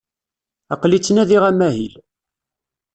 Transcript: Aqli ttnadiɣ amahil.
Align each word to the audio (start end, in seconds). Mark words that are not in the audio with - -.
Aqli 0.73 0.99
ttnadiɣ 0.99 1.43
amahil. 1.49 1.93